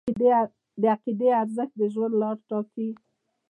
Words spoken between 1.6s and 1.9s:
د